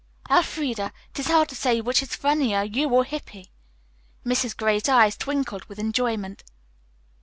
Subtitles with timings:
[0.31, 3.51] "Elfreda, it is hard to say which is funnier, you or Hippy,"
[4.25, 4.57] Mrs.
[4.57, 6.43] Gray's eyes twinkled with enjoyment.